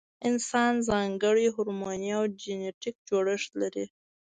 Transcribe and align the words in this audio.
انسان 0.29 0.73
ځانګړی 0.89 1.45
هورموني 1.55 2.09
او 2.17 2.23
جنټیکي 2.41 3.01
جوړښت 3.09 3.51
لري. 3.61 3.85